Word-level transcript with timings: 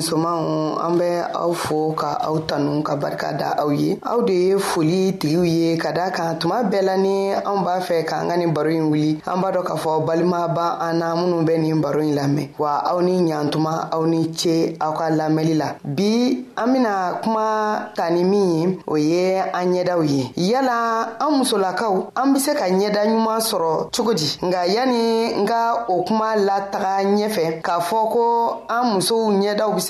musomanw 0.00 0.78
an 0.80 0.92
bɛ 0.96 1.08
aw 1.36 1.52
fo 1.52 1.92
ka 1.92 2.16
aw 2.24 2.36
tanu 2.48 2.80
ka 2.82 2.96
barika 2.96 3.34
da 3.36 3.52
aw 3.60 3.68
ye 3.70 3.98
aw 4.00 4.18
de 4.24 4.32
ye 4.32 4.54
foli 4.56 5.12
tigiw 5.20 5.44
ye 5.44 5.76
ka 5.76 5.92
daa 5.92 6.08
kan 6.10 6.38
tuma 6.40 6.62
bɛɛ 6.64 6.80
la 6.88 6.96
ni 6.96 7.34
anw 7.36 7.60
b'a 7.60 7.76
fɛ 7.84 8.04
k'an 8.08 8.24
ka 8.30 8.36
nin 8.38 8.48
baro 8.54 8.70
ɲi 8.72 8.80
wuli 8.80 9.10
an 9.28 9.40
b'a 9.42 9.52
dɔ 9.52 9.60
k'a 9.62 9.76
fɔ 9.76 10.00
balima 10.08 10.48
ban 10.48 10.78
an 10.80 10.94
na 11.00 11.12
minnu 11.14 11.44
bɛ 11.44 11.54
nin 11.60 11.80
baro 11.84 12.00
ɲi 12.00 12.14
lamɛn 12.16 12.48
wa 12.58 12.80
aw 12.88 13.00
ni 13.02 13.12
ɲantuma 13.28 13.88
aw 13.92 14.04
ni 14.06 14.32
ce 14.32 14.74
aw 14.80 14.92
ka 14.96 15.10
lamɛli 15.12 15.54
la 15.60 15.76
bi 15.84 16.46
an 16.56 16.72
bena 16.72 17.20
kuma 17.22 17.92
ta 17.94 18.08
ni 18.10 18.24
min 18.24 18.48
ye 18.48 18.78
o 18.88 18.96
ye 18.96 19.36
an 19.36 19.66
ɲɛdaw 19.72 20.00
ye 20.08 20.32
yala 20.38 21.12
an 21.20 21.36
musolakaw 21.40 22.08
an 22.16 22.32
be 22.32 22.38
se 22.40 22.54
ka 22.54 22.64
ɲɛda 22.70 23.04
ɲuman 23.04 23.38
sɔrɔ 23.42 23.90
cogo 23.94 24.14
di 24.14 24.38
nga 24.46 24.64
yani 24.66 25.36
n 25.42 25.44
ka 25.46 25.84
o 25.90 26.02
kuma 26.04 26.34
lataga 26.36 27.04
ɲɛfɛ 27.04 27.60
k'a 27.62 27.80
fɔ 27.80 28.08
ko 28.12 28.62
an 28.70 28.96
musow 28.96 29.28
ɲɛdaw 29.28 29.74
be 29.74 29.89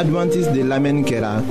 adventiste 0.00 0.50
de 0.52 0.62
l'Amenkera. 0.62 1.42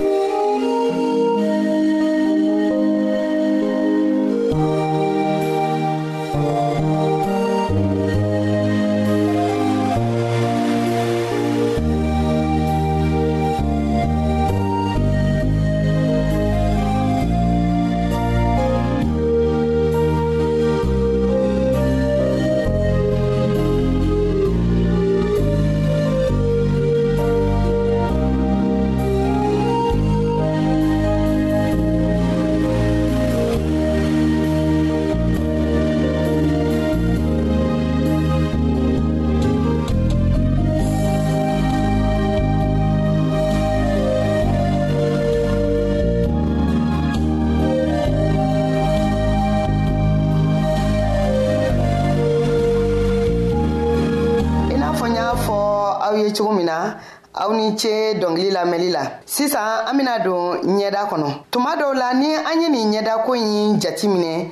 ɲɛda 60.68 61.02
kɔnɔ 61.10 61.28
tuma 61.52 61.72
dɔw 61.80 61.94
la 61.94 62.14
ni 62.14 62.36
an 62.36 62.62
ye 62.62 62.70
nin 62.70 62.92
ɲɛdako 62.92 63.32
in 63.36 63.80
jati 63.82 64.08
minɛ 64.08 64.52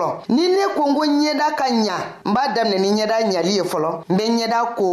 fɔlɔ 0.01 0.23
ni 0.29 0.47
ne 0.49 0.67
ko 0.75 0.83
n 0.87 0.95
ko 0.95 1.03
ɲɛda 1.05 1.55
ka 1.55 1.65
ɲa 1.69 1.95
n 2.25 2.33
b'a 2.33 2.53
daminɛ 2.55 2.77
ni 2.91 3.03
ɲɛda 3.03 3.29
ɲali 3.33 3.51
ye 3.57 3.63
fɔlɔ 3.63 3.89
n 4.09 4.15
bɛ 4.17 4.23
ɲɛda 4.25 4.75
ko 4.75 4.87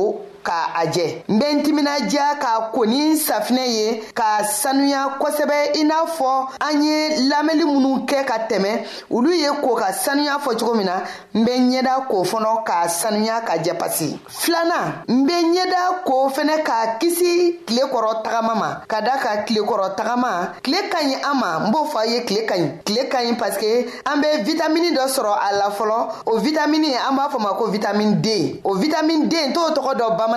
k'a 0.49 0.73
a 0.81 0.87
jɛ 0.87 1.25
n 1.29 1.39
be 1.39 1.45
n 1.45 1.63
timinadiya 1.63 2.41
k'a 2.41 2.71
ko 2.73 2.85
ni 2.87 3.13
safinɛ 3.17 3.65
ye 3.69 3.87
k'a 4.17 4.45
sanuya 4.45 5.19
kosɛbɛ 5.21 5.77
i 5.77 5.85
n'a 5.85 6.07
fɔ 6.09 6.31
an 6.61 6.81
ye 6.81 7.29
lamɛnli 7.29 7.65
minnu 7.69 8.07
kɛ 8.09 8.25
ka 8.27 8.49
tɛmɛ 8.49 8.71
olu 9.11 9.31
ye 9.35 9.49
ko 9.61 9.77
ka 9.77 9.93
sanuya 9.93 10.41
fɔ 10.41 10.57
cogo 10.59 10.75
min 10.77 10.87
na 10.87 11.05
n 11.35 11.45
be 11.45 11.53
ɲɛda 11.53 12.09
k'o 12.09 12.25
fɔnɔ 12.25 12.65
k'a 12.65 12.89
sanuya 12.89 13.41
ka 13.47 13.57
jɛ 13.59 13.77
pasi 13.79 14.19
filanan 14.29 15.03
n 15.09 15.25
be 15.27 15.33
ɲɛda 15.33 16.05
k'o 16.07 16.29
fɛnɛ 16.33 16.65
k'a 16.65 16.97
kisi 17.01 17.59
tile 17.67 17.85
kɔrɔ 17.93 18.23
tagama 18.25 18.55
ma 18.59 18.75
ka 18.89 19.01
da 19.03 19.19
ka 19.21 19.45
tile 19.45 19.61
kɔrɔ 19.67 19.95
tagama 19.97 20.57
tile 20.63 20.89
ka 20.89 20.99
ɲi 21.05 21.17
an 21.31 21.37
ma 21.37 21.61
n 21.67 21.71
b'o 21.73 21.85
fɔ 21.93 21.99
a 21.99 22.07
ye 22.09 22.21
tile 22.25 22.47
ka 22.47 22.55
ɲi 22.57 22.83
tile 22.85 23.09
ka 23.09 23.19
ɲi 23.21 23.37
paske 23.37 24.01
an 24.07 24.17
be 24.21 24.29
vitamini 24.49 24.97
dɔ 24.97 25.05
sɔrɔ 25.13 25.37
a 25.37 25.53
la 25.57 25.69
fɔlɔ 25.71 26.23
o 26.27 26.39
vitamini 26.41 26.97
an 26.97 27.17
b'a 27.17 27.29
fɔ 27.31 27.39
ma 27.41 27.53
ko 27.55 27.67
vitamini 27.69 28.17
d 28.23 28.61
o 28.65 28.71
vitamini 28.75 29.29
d 29.29 29.53
t'o 29.53 29.69
tɔgɔ 29.77 29.93
dɔ 30.01 30.17
bamana 30.19 30.37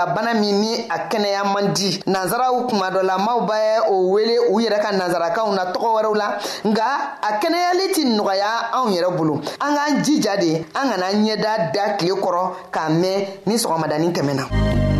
farigolabana 0.00 0.34
min 0.40 0.60
ni 0.60 0.74
a 0.88 1.08
kɛnɛya 1.10 1.44
man 1.52 1.72
di 1.74 2.00
nansaraw 2.06 2.66
kuma 2.68 2.88
dɔ 2.90 3.02
lamaw 3.02 3.40
bɛ 3.42 3.88
o 3.90 4.08
wele 4.12 4.34
u 4.52 4.60
yɛrɛ 4.60 4.78
ka 4.82 4.90
nansarakanw 4.92 5.54
na 5.54 5.72
tɔgɔ 5.72 5.88
wɛrɛw 5.94 6.16
la 6.16 6.38
nka 6.64 6.82
a 7.22 7.32
kɛnɛyali 7.40 7.92
ti 7.94 8.04
nɔgɔya 8.04 8.48
anw 8.72 8.90
yɛrɛ 8.90 9.16
bolo 9.16 9.40
an 9.60 9.74
k'an 9.74 10.02
jija 10.04 10.36
de 10.40 10.54
an 10.74 10.90
kana 10.90 11.06
ɲɛda 11.12 11.72
da 11.72 11.96
tile 11.96 12.14
kɔrɔ 12.16 12.50
k'a 12.70 12.90
mɛn 12.90 13.26
ni 13.46 13.54
sɔgɔmadanin 13.56 14.12
tɛmɛna 14.14 14.99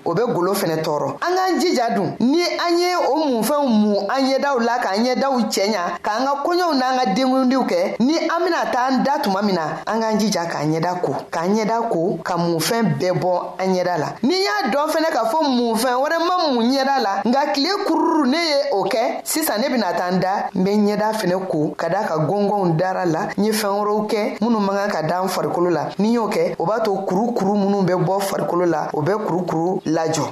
o 0.05 0.13
bɛ 0.13 0.23
golo 0.33 0.53
fɛnɛ 0.53 0.81
tɔɔrɔ 0.81 1.07
an 1.21 1.35
k'an 1.35 1.59
jija 1.59 1.95
dun 1.95 2.15
ni 2.19 2.41
an 2.43 2.77
ye 2.79 2.95
o 3.07 3.15
munfɛnw 3.15 3.67
mun 3.67 4.05
an 4.09 4.21
ɲɛdaw 4.25 4.63
la 4.65 4.79
k'an 4.79 5.03
ɲɛdaw 5.03 5.33
cɛɲa 5.49 5.81
k'an 6.03 6.25
ka 6.25 6.33
koɲɛw 6.45 6.73
n'an 6.75 6.97
ka 6.99 7.05
denkundiw 7.13 7.63
kɛ 7.69 7.95
ni 7.99 8.17
an 8.17 8.39
bena 8.43 8.65
taa 8.71 8.87
an 8.87 9.03
da 9.03 9.17
tuma 9.19 9.41
min 9.43 9.55
na 9.55 9.77
an 9.85 9.99
k'an 10.01 10.17
jija 10.19 10.45
k'an 10.49 10.71
ɲɛda 10.73 11.01
ko 11.01 11.13
k'an 11.31 11.53
ɲɛda 11.55 11.89
ko 11.89 12.17
ka 12.23 12.37
munfɛn 12.37 12.97
bɛɛ 12.99 13.11
bɔ 13.19 13.31
an 13.61 13.73
ɲɛda 13.75 13.97
la 13.99 14.07
n'i 14.23 14.35
y'a 14.43 14.69
dɔn 14.71 14.89
fɛnɛ 14.89 15.09
k'a 15.11 15.25
fɔ 15.25 15.39
munfɛn 15.43 15.95
wɛrɛ 15.95 16.17
ma 16.27 16.53
mun 16.53 16.65
ɲɛda 16.71 17.01
la 17.01 17.21
nka 17.23 17.51
kile 17.53 17.69
kururu 17.85 18.25
ne 18.27 18.37
ye 18.37 18.59
o 18.73 18.83
kɛ 18.85 19.21
sisan 19.23 19.61
ne 19.61 19.69
bena 19.69 19.93
taa 19.93 20.09
n 20.11 20.19
da 20.19 20.49
n 20.55 20.63
be 20.63 20.71
ɲɛda 20.71 21.13
fɛnɛ 21.13 21.47
ko 21.49 21.73
ka 21.77 21.87
daa 21.89 22.03
ka 22.07 22.17
gɔngɔnw 22.17 22.75
dara 22.77 23.05
la 23.05 23.27
n 23.37 23.43
ye 23.45 23.51
fɛɛn 23.51 23.79
wɛrɛw 23.83 24.07
kɛ 24.09 24.37
minw 24.41 24.59
man 24.59 24.77
kan 24.77 24.89
ka 24.89 25.01
da 25.07 25.21
n 25.21 25.27
farikolo 25.29 25.69
la 25.71 25.89
ni 25.99 26.13
y'o 26.13 26.27
kɛ 26.29 26.55
o 26.59 26.65
b'a 26.65 26.79
to 26.83 26.91
kurukuru 27.05 27.53
minw 27.55 27.81
bɛ 27.85 28.03
bɔ 28.05 28.19
farikolo 28.21 28.65
la 28.69 28.89
o 28.93 29.01
bɛ 29.01 29.17
kurukuru 29.27 29.80
yo. 29.85 30.31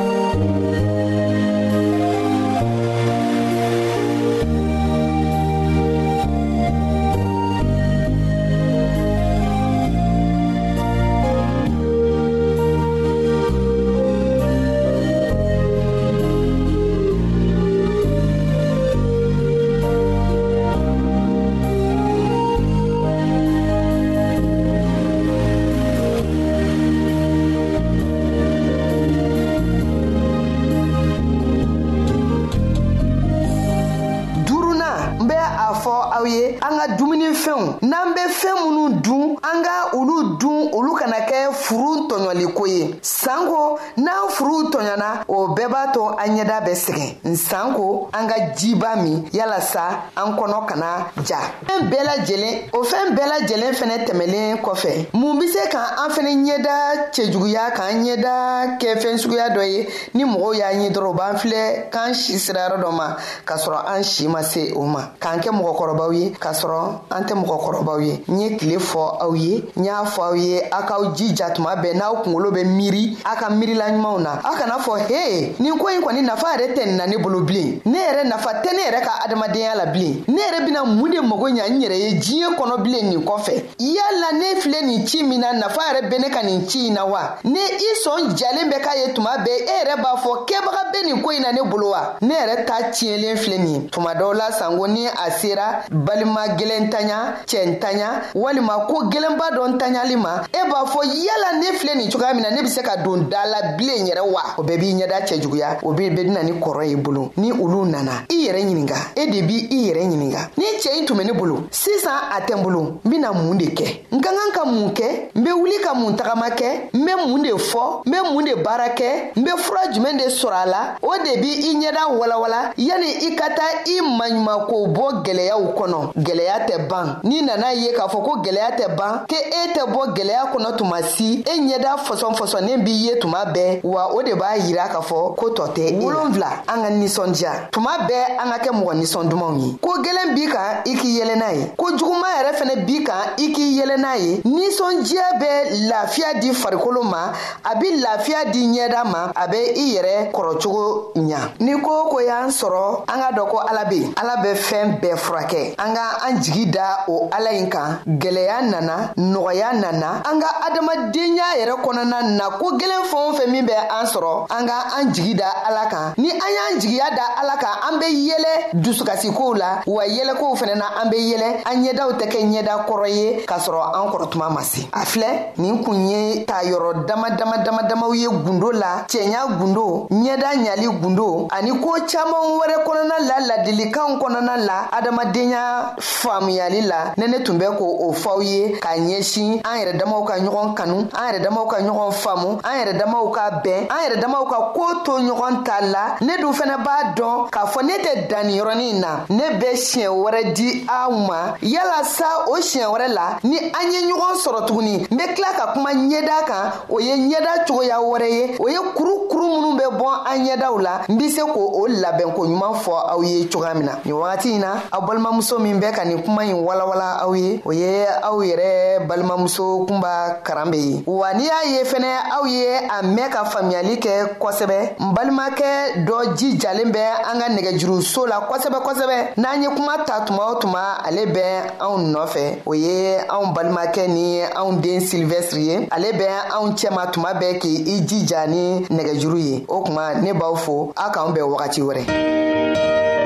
Yeah. 35.31 35.60
k'a 35.71 35.79
fɔ 35.83 35.93
aw 36.15 36.25
ye 36.25 36.47
an 36.61 36.77
ka 36.79 36.87
dumunifɛnw 36.97 37.81
n'an 37.81 38.13
bɛ 38.13 38.23
fɛn 38.29 38.55
minnu 38.63 39.01
dun 39.01 39.35
an 39.43 39.61
ka 39.63 39.89
olu 39.97 40.37
dun 40.39 40.69
olu 40.73 40.95
kana 40.99 41.19
kɛ 41.25 41.51
furu 41.53 42.07
tɔɲɔliko 42.09 42.67
ye 42.67 42.99
sanko 43.01 43.79
n'an 43.97 44.29
furu 44.29 44.69
tɔɲɔna 44.71 45.23
o 45.27 45.47
bɛɛ 45.55 45.69
b'a 45.71 45.91
to 45.93 46.07
an 46.17 46.37
ɲɛda 46.37 46.61
bɛ 46.61 46.73
sɛgɛn 46.73 47.15
nsanko 47.25 48.09
an 48.13 48.27
ka 48.29 48.35
jiba 48.57 48.95
min 49.03 49.29
yalasa 49.33 49.83
an 50.17 50.33
kɔnɔ 50.37 50.65
kana 50.67 51.07
ja 51.25 51.37
fɛn 51.67 51.89
bɛɛ 51.89 52.03
lajɛlen 52.05 52.53
o 52.73 52.83
fɛn 52.83 53.15
bɛɛ 53.15 53.27
lajɛlen 53.35 53.73
fɛnɛ 53.75 54.05
tɛmɛlen 54.07 54.61
kɔfɛ 54.61 55.11
mun 55.13 55.39
be 55.39 55.47
se 55.47 55.67
ka 55.69 56.07
fɛnɛ 56.09 56.31
ɲɛda 56.43 57.11
cɛjuguya 57.13 57.71
k'an 57.71 58.03
ɲɛda 58.03 58.77
kɛ 58.79 58.97
fɛn 58.99 59.17
suguya 59.19 59.49
dɔ 59.49 59.61
ye 59.69 59.87
ni 60.13 60.23
mɔgɔw 60.25 60.55
y'an 60.57 60.81
ye 60.83 60.89
dɔrɔn 60.89 61.09
u 61.11 61.13
b'an 61.17 61.35
filɛ 61.37 61.89
k'an 61.91 62.13
si 62.15 62.37
sira 62.39 62.67
yɔrɔ 62.69 62.81
dɔ 62.83 62.91
ma 62.93 63.15
k'a 63.45 63.57
sɔrɔ 63.57 63.79
an 63.95 64.03
si 64.03 64.27
ma 64.27 64.41
se 64.43 64.73
o 64.75 64.81
ma 64.83 65.07
k'an 65.19 65.39
kɛ 65.41 65.51
mɔgɔkɔrɔbaw 65.61 66.11
ye 66.13 66.29
k'a 66.41 66.53
sɔrɔ 66.53 66.81
an 67.11 67.23
tɛ 67.25 67.33
mɔgɔkɔrɔbaw 67.37 67.97
ye 68.05 68.13
n 68.27 68.39
ye 68.41 68.57
tile 68.57 68.79
fɔ 68.79 69.01
aw 69.23 69.33
ye 69.35 69.63
n 69.77 69.83
y'a 69.85 70.03
fɔ 70.05 70.21
aw 70.29 70.33
ye 70.35 70.57
a 70.71 70.81
k'aw 70.89 71.13
jija 71.15 71.51
tuma 71.53 71.75
bɛɛ 71.75 71.95
n'aw 71.95 72.23
kungolo 72.23 72.51
bɛ 72.51 72.65
miiri 72.65 73.17
a 73.25 73.35
ka 73.35 73.49
miirilaɲumanw 73.49 74.19
na 74.21 74.33
a 74.43 74.55
kana 74.57 74.77
fɔ 74.79 74.91
he 75.07 75.55
nin 75.59 75.77
ko 75.77 75.89
yi 75.89 75.99
kɔni 76.01 76.21
nafa 76.23 76.47
yɛrɛ 76.57 76.73
tɛ 76.75 76.95
na 76.97 77.05
ne 77.07 77.17
bolo 77.17 77.41
bilen 77.41 77.79
ne 77.85 77.97
yɛrɛ 77.99 78.25
nafa 78.27 78.61
tɛ 78.63 78.73
ne 78.73 78.81
yɛrɛ 78.89 79.01
ka 79.01 79.13
adamadenya 79.27 79.75
la 79.77 79.85
bilen 79.91 80.23
ne 80.27 80.39
yɛrɛ 80.41 80.65
bena 80.65 80.83
mun 80.85 81.11
de 81.11 81.21
mago 81.21 81.47
ɲa 81.49 81.69
n 81.69 81.81
yɛrɛ 81.81 81.97
ye 81.99 82.09
diɲɛ 82.19 82.55
kɔnɔ 82.57 82.81
bilen 82.83 83.09
nin 83.09 83.23
kɔfɛ 83.23 83.53
yala 83.79 84.29
ne 84.33 84.59
filɛ 84.61 84.81
nin 84.85 85.07
ci 85.07 85.23
min 85.23 85.39
na 85.41 85.51
nafa 85.53 85.79
yɛrɛ 85.91 86.09
be 86.09 86.17
ne 86.17 86.29
ka 86.29 86.41
nin 86.43 86.67
ci 86.67 86.87
in 86.87 86.93
na 86.93 87.05
wa 87.05 87.37
ne 87.43 87.59
i 87.59 87.89
sɔn 88.05 88.35
jalen 88.35 88.69
bɛ 88.71 88.81
k'a 88.81 88.95
ye 89.07 89.13
tuma 89.13 89.37
bɛɛ 89.37 89.51
e 89.51 89.65
yɛrɛ 89.85 89.97
b'a 90.01 90.17
fɔ 90.23 90.45
kɛbaga 90.47 90.91
be 90.93 91.07
nin 91.11 91.21
ko 91.21 91.31
yi 91.31 91.39
na 91.39 91.51
ne 91.51 91.69
bolo 91.69 91.89
wa 91.91 92.15
ne 92.21 92.33
yɛrɛ 92.33 92.65
ta 92.67 92.77
tiɲɛlen 92.91 93.35
filɛ 93.37 93.57
nin 93.59 93.89
tuma 93.89 94.13
dɔw 94.15 94.33
la 94.35 94.51
sanko 94.51 94.85
ni 94.87 95.07
a 95.07 95.29
se 95.31 95.50
sera 95.51 95.81
balima 95.91 96.47
gwɛlɛn 96.57 96.89
tanya 96.89 97.17
cɛn 97.45 97.79
tanya 97.79 98.21
walima 98.35 98.87
ko 98.87 99.05
gwɛlɛnba 99.11 99.47
dɔn 99.55 99.77
tanyali 99.79 100.15
ma 100.15 100.43
e 100.47 100.69
b'a 100.69 100.85
fɔ 100.85 101.01
yala 101.03 101.59
ne 101.59 101.77
filɛ 101.77 101.95
nin 101.95 102.09
cogoya 102.09 102.33
min 102.33 102.41
na 102.43 102.49
ne 102.51 102.61
be 102.61 102.67
se 102.69 102.81
ka 102.81 102.95
don 102.97 103.27
da 103.29 103.43
la 103.45 103.73
bilen 103.77 104.05
yɛrɛ 104.07 104.21
wa 104.31 104.41
o 104.57 104.63
bɛɛ 104.63 104.77
b'i 104.79 104.93
ɲɛda 104.95 105.25
cɛjuguya 105.27 105.79
o 105.83 105.93
be 105.93 106.01
be 106.09 106.15
bedina 106.23 106.43
ni 106.43 106.53
kɔrɔ 106.53 106.85
ye 106.89 106.95
bolo 106.95 107.31
ni 107.37 107.51
olu 107.51 107.85
nana 107.85 108.23
i 108.29 108.47
yɛrɛ 108.47 108.63
ɲininga 108.63 108.95
e 109.17 109.25
de 109.29 109.41
b' 109.43 109.67
i 109.71 109.89
yɛrɛ 109.89 110.01
ɲininga 110.07 110.39
ni 110.57 110.63
cɛɛ 110.81 110.95
yi 111.01 111.05
tun 111.05 111.17
ne 111.17 111.31
bolo 111.33 111.67
sisan 111.69 112.31
a 112.31 112.39
tɛn 112.45 112.57
n 112.59 112.63
bolo 112.63 112.81
n 113.03 113.09
bena 113.09 113.31
mun 113.33 113.57
de 113.57 113.65
kɛ 113.65 114.05
n 114.11 114.21
ka 114.21 114.29
kan 114.29 114.51
ka 114.53 114.65
mun 114.65 114.91
kɛ 114.93 115.29
n 115.35 115.43
be 115.43 115.51
wuli 115.51 115.79
ka 115.83 115.93
mun 115.93 116.15
tagama 116.15 116.49
kɛ 116.55 116.89
n 116.93 117.05
be 117.05 117.11
mun 117.27 117.43
de 117.43 117.49
fɔ 117.49 118.03
n 118.05 118.11
be 118.11 118.17
mun 118.33 118.45
de 118.45 118.55
baara 118.63 118.89
kɛ 118.95 119.35
n 119.37 119.43
be 119.43 119.51
fura 119.57 119.91
jumɛn 119.93 120.17
de 120.17 120.29
sɔrɔ 120.29 120.53
a 120.53 120.65
la 120.69 120.81
o 121.01 121.13
de 121.23 121.41
b' 121.41 121.45
i 121.45 121.73
ɲɛda 121.75 122.17
walawala 122.19 122.71
yani 122.77 123.25
i 123.31 123.35
ka 123.35 123.49
taa 123.49 123.85
i 123.87 123.99
maɲumanko 124.01 124.93
bɔ 124.95 125.23
gwɛlɛ 125.25 125.40
gwɛlɛyaw 125.41 125.73
kɔnɔ 125.77 126.01
gwɛlɛya 126.17 126.55
tɛ 126.67 126.87
ban 126.87 127.19
n'i 127.23 127.41
nana 127.41 127.73
ye 127.73 127.91
k'a 127.93 128.07
fɔ 128.07 128.21
ko 128.23 128.41
gwɛlɛya 128.43 128.71
tɛ 128.77 128.95
ban 128.95 129.25
k' 129.27 129.35
e 129.39 129.73
tɛ 129.73 129.85
bɔ 129.87 130.13
gwɛlɛya 130.13 130.51
kɔnɔ 130.53 130.77
tuma 130.77 131.01
si 131.03 131.39
e 131.43 131.59
ɲɛda 131.59 131.97
fɔsɔn 132.05 132.35
fɔsɔnnen 132.35 132.83
b'i 132.83 132.91
ye 133.05 133.19
tuma 133.19 133.45
bɛɛ 133.45 133.81
wa 133.83 134.11
o 134.13 134.21
de 134.21 134.31
b'a 134.35 134.57
yira 134.57 134.87
k'a 134.89 135.01
fɔ 135.01 135.35
ko 135.35 135.49
tɔ 135.49 135.67
tɛ 135.73 135.81
e 135.91 135.99
wolonfila 135.99 136.51
an 136.67 136.83
ka 136.83 136.89
ninsɔndiya 136.89 137.69
tuma 137.71 137.91
bɛɛ 138.07 138.37
an 138.39 138.51
ka 138.51 138.57
kɛ 138.59 138.71
mɔgɔ 138.71 138.93
ninsɔn 138.99 139.29
dumanw 139.29 139.57
ye 139.61 139.77
ko 139.81 139.89
gwɛlɛn 140.01 140.33
b'i 140.35 140.47
kan 140.51 140.81
i 140.85 140.95
k'i 140.95 141.19
yɛlɛ 141.19 141.35
n'a 141.37 141.53
ye 141.55 141.71
ko 141.77 141.85
juguma 141.97 142.27
yɛrɛ 142.37 142.51
fɛnɛ 142.59 142.85
b'i 142.85 143.03
kan 143.03 143.21
i 143.37 143.51
k'i 143.51 143.79
yɛlɛ 143.79 143.97
n'a 143.97 144.15
ye 144.17 144.41
ninsɔndiya 144.45 145.37
bɛ 145.39 145.89
lafiya 145.89 146.33
di 146.39 146.49
farikolo 146.53 147.03
ma 147.03 147.31
a 147.65 147.75
be 147.79 147.95
lafiya 148.01 148.45
di 148.51 148.63
ɲɛda 148.67 149.05
ma 149.05 149.31
a 149.35 149.47
be 149.47 149.57
i 149.57 149.95
yɛrɛ 149.95 150.31
kɔrɔcogo 150.31 151.13
ɲa 151.15 151.51
ni 151.59 151.73
ko 151.81 152.09
ko 152.09 152.19
y'an 152.21 152.49
sɔrɔ 152.49 153.03
an 153.09 153.17
ka 153.21 153.31
dɔ 153.33 153.47
ko 153.49 153.57
ala 153.59 153.85
be 153.89 153.99
ala 154.17 154.35
bɛ 154.37 154.55
fɛɛn 154.55 154.99
bɛɛ 155.01 155.15
furakɛ 155.31 155.75
an 155.79 155.93
ka 155.95 156.07
an 156.27 156.41
jigi 156.43 156.65
da 156.71 157.03
o 157.07 157.29
ala 157.31 157.51
ɲi 157.51 157.69
kan 157.71 157.99
gwɛlɛya 158.07 158.57
nana 158.67 159.13
nɔgɔya 159.17 159.71
nana 159.79 160.21
an 160.27 160.39
ka 160.41 160.47
adamadenya 160.67 161.47
yɛrɛ 161.61 161.75
kɔnɔna 161.85 162.19
na 162.37 162.45
ko 162.59 162.75
gwɛlɛn 162.77 163.03
fɛn 163.09 163.29
o 163.29 163.31
fɛn 163.39 163.51
min 163.51 163.65
bɛ 163.65 163.73
an 163.99 164.05
sɔrɔ 164.05 164.31
an 164.51 164.65
ka 164.67 164.75
an 164.97 165.13
jigi 165.13 165.33
da 165.35 165.45
ala 165.69 165.87
kan 165.89 166.13
ni 166.17 166.29
an 166.31 166.51
y'an 166.57 166.79
jigiya 166.81 167.09
da 167.09 167.41
ala 167.41 167.55
kan 167.57 167.73
an 167.93 167.99
be 167.99 168.05
yɛlɛ 168.29 168.81
dusukasikow 168.83 169.53
la 169.57 169.81
wa 169.87 170.03
yɛlɛkow 170.03 170.57
fɛnɛ 170.59 170.75
na 170.75 170.85
an 171.01 171.09
be 171.09 171.17
yɛlɛ 171.17 171.63
an 171.65 171.83
ɲɛdaw 171.85 172.09
tɛ 172.19 172.25
kɛ 172.31 172.41
ɲɛda 172.51 172.85
kɔrɔ 172.87 173.07
ye 173.15 173.45
k'a 173.45 173.59
sɔrɔ 173.59 173.81
an 173.95 174.11
kɔrɔtuma 174.11 174.49
ma 174.51 174.61
se 174.61 174.83
a 174.91 174.99
filɛ 175.05 175.55
nin 175.57 175.83
kun 175.83 176.07
ye 176.09 176.43
ta 176.45 176.61
yɔrɔ 176.63 177.05
dama 177.07 177.29
dama 177.37 177.57
dama 177.63 177.83
damaw 177.87 178.13
ye 178.15 178.27
gundo 178.27 178.71
la 178.73 179.05
cɛɲa 179.07 179.57
gundo 179.59 180.07
ɲɛda 180.09 180.51
ɲali 180.57 180.87
gundo 181.01 181.47
ani 181.51 181.71
koo 181.79 181.95
caaman 182.07 182.57
wɛrɛ 182.59 182.83
kɔnɔna 182.83 183.15
la 183.27 183.47
ladilikanw 183.47 184.19
kɔnɔna 184.21 184.65
la 184.65 184.89
adama 184.91 185.20
adamadenya 185.21 185.83
faamuyali 185.99 186.81
la 186.81 187.13
ne 187.17 187.27
ne 187.27 187.39
tun 187.43 187.57
bɛ 187.59 187.69
k' 187.77 187.81
o 187.83 188.11
fɔw 188.11 188.41
ye 188.43 188.79
k'a 188.79 188.97
ɲɛsin 188.97 189.61
an 189.65 189.77
yɛrɛ 189.79 189.97
damaw 189.99 190.23
ka 190.23 190.33
ɲɔgɔn 190.39 190.73
kanu 190.75 190.97
an 191.13 191.25
yɛrɛ 191.33 191.43
damaw 191.43 191.65
ka 191.69 191.77
ɲɔgɔn 191.81 192.11
faamu 192.11 192.59
an 192.63 192.73
yɛrɛ 192.79 192.97
damaw 192.99 193.31
ka 193.31 193.49
bɛn 193.63 193.87
an 193.89 193.99
yɛrɛ 194.03 194.21
damaw 194.21 194.45
ka 194.49 194.71
koo 194.73 194.93
to 195.05 195.11
ɲɔgɔn 195.19 195.63
ta 195.65 195.79
la 195.81 196.15
ne 196.21 196.37
dun 196.41 196.53
fɛnɛ 196.53 196.77
b'a 196.83 197.15
dɔn 197.15 197.49
k'a 197.51 197.65
fɔ 197.71 197.81
ne 197.83 197.93
tɛ 198.03 198.27
danniyɔrɔnin 198.29 198.99
na 198.99 199.25
ne 199.29 199.43
bɛ 199.59 199.75
siɲɛ 199.75 200.09
wɛrɛ 200.09 200.53
di 200.55 200.85
aw 200.89 201.09
ma 201.11 201.55
yalasa 201.61 202.47
o 202.47 202.57
siɲɛ 202.57 202.87
wɛrɛ 202.87 203.07
la 203.13 203.37
ni 203.43 203.57
an 203.59 203.85
ye 203.91 203.99
ɲɔgɔn 204.07 204.35
sɔrɔ 204.43 204.65
tuguni 204.67 205.07
n 205.11 205.17
be 205.17 205.23
tila 205.35 205.53
ka 205.57 205.73
kuma 205.73 205.89
ɲɛda 205.93 206.45
kan 206.47 206.71
o 206.89 206.99
ye 206.99 207.15
ɲɛda 207.15 207.65
cogoya 207.67 207.97
wɛrɛ 207.99 208.27
ye 208.27 208.55
o 208.59 208.67
ye 208.67 208.79
kurukuru 208.95 209.47
minw 209.47 209.77
be 209.77 209.85
bɔ 209.97 210.09
an 210.27 210.45
ɲɛdaw 210.47 210.81
la 210.81 211.01
n 211.07 211.17
be 211.17 211.29
se 211.29 211.41
k'o 211.41 211.87
labɛnkoɲuman 211.87 212.73
fɔ 212.81 212.93
aw 213.11 213.21
ye 213.21 213.45
cogoya 213.47 213.73
min 213.75 213.85
na 213.85 213.93
ni 214.03 214.11
wagati 214.11 214.57
na 214.59 214.81
aw 214.91 215.10
balimamuso 215.11 215.59
min 215.59 215.75
bɛ 215.79 215.91
ka 215.91 216.05
nin 216.05 216.21
kuma 216.23 216.43
ɲi 216.47 216.53
walawala 216.53 217.07
aw 217.23 217.31
ye 217.35 217.55
o 217.65 217.71
ye 217.73 218.07
aw 218.23 218.37
yɛrɛ 218.49 219.05
balimamuso 219.07 219.85
kunba 219.87 220.39
karan 220.43 220.71
be 220.71 220.77
ye 220.77 221.03
wa 221.05 221.33
n'i 221.33 221.43
y'a 221.43 221.57
ye 221.67 221.83
fɛnɛ 221.83 222.11
aw 222.37 222.45
ye 222.47 222.77
a 222.87 223.03
mɛn 223.03 223.29
ka 223.29 223.43
faamuyali 223.45 223.99
kɛ 223.99 224.37
kosɛbɛ 224.39 224.95
n 225.03 225.13
balimakɛ 225.13 226.05
dɔ 226.05 226.35
jijalen 226.39 226.91
bɛ 226.91 227.01
an 227.27 227.39
ka 227.41 227.47
nɛgɛjuruso 227.49 228.25
la 228.29 228.39
kosɛbɛ 228.47 228.79
kosɛbɛ 228.85 229.17
n'an 229.37 229.61
ye 229.61 229.67
kuma 229.75 229.97
ta 230.07 230.23
tuma 230.25 230.47
o 230.47 230.55
tuma 230.59 231.03
ale 231.05 231.25
bɛ 231.25 231.43
anw 231.79 231.97
nɔfɛ 232.15 232.61
o 232.65 232.73
ye 232.73 233.17
anw 233.27 233.53
balimakɛ 233.53 234.07
ni 234.07 234.41
anw 234.43 234.79
den 234.81 235.01
silivɛsiri 235.01 235.63
ye 235.65 235.87
ale 235.91 236.11
bɛ 236.13 236.55
anw 236.55 236.71
cɛma 236.77 237.11
tuma 237.11 237.33
bɛɛ 237.33 237.59
k'i 237.59 237.99
jija 238.07 238.47
ni 238.47 238.79
nɛgɛjuru 238.87 239.37
ye 239.39 239.65
o 239.67 239.81
kuma 239.83 240.15
ne 240.21 240.31
b'aw 240.31 240.55
fo 240.57 240.93
aw 240.95 241.11
k'an 241.11 241.33
bɛn 241.35 241.43
wagati 241.53 241.81
wɛrɛ 241.83 243.19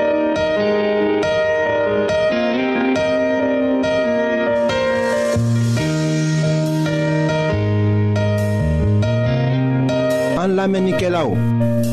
An 10.58 10.64
lamenike 10.72 11.10
la 11.10 11.20
ou? 11.26 11.36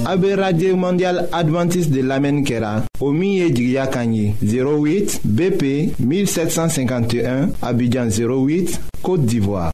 A 0.08 0.16
be 0.16 0.30
radye 0.40 0.72
mondial 0.74 1.28
adventis 1.36 1.90
de 1.92 2.00
lamenikera 2.02 2.84
O 3.02 3.12
miye 3.12 3.50
jigya 3.54 3.88
kanyi 3.88 4.36
08 4.42 5.20
BP 5.26 5.64
1751 6.00 7.50
Abidjan 7.62 8.08
08 8.08 8.80
Kote 9.02 9.26
Divoa 9.26 9.70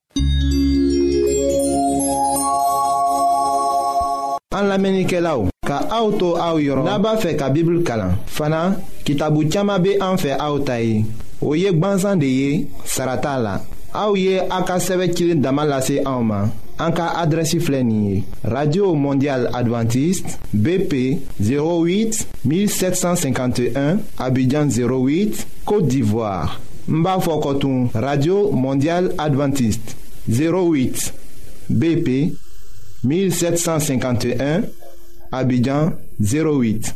An 4.57 4.65
lamenike 4.71 5.21
la 5.21 5.37
ou? 5.37 5.51
Ka 5.67 5.83
auto 5.93 6.33
a 6.37 6.55
ou 6.55 6.59
yoron 6.63 6.89
Naba 6.89 7.13
fe 7.21 7.35
ka 7.37 7.51
bibul 7.53 7.83
kalan 7.85 8.17
Fana 8.25 8.73
ki 9.05 9.15
tabu 9.21 9.45
tchama 9.45 9.77
be 9.77 9.99
an 10.01 10.17
fe 10.17 10.33
a 10.33 10.47
ou 10.51 10.65
tayi 10.65 11.05
O 11.45 11.53
yek 11.53 11.77
bansan 11.79 12.17
de 12.17 12.27
ye 12.31 12.65
Sarata 12.85 13.37
la 13.37 13.59
A 13.93 14.09
ou 14.09 14.17
ye 14.17 14.39
akaseve 14.49 15.11
chile 15.13 15.35
damalase 15.37 16.01
a 16.03 16.17
ouman 16.17 16.49
En 16.81 16.91
cas 16.91 17.27
radio 18.43 18.93
mondiale 18.95 19.49
adventiste 19.53 20.37
bp 20.53 21.17
08 21.41 22.25
1751 22.45 23.97
abidjan 24.17 24.67
08 24.67 25.47
côte 25.65 25.87
d'ivoire 25.87 26.59
Mba 26.87 27.19
Fokotun, 27.19 27.89
radio 27.93 28.51
mondiale 28.51 29.13
adventiste 29.17 29.97
08 30.29 31.13
bp 31.69 32.31
1751 33.03 34.61
abidjan 35.33 35.91
08 36.21 36.95